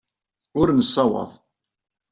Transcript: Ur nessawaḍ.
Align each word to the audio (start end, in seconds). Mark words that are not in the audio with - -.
Ur 0.59 0.67
nessawaḍ. 0.71 1.31